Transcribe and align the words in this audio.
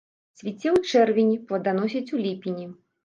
Цвіце 0.39 0.69
ў 0.77 1.03
чэрвені, 1.03 1.37
пладаносіць 1.51 2.05
у 2.17 2.23
ліпені. 2.25 2.65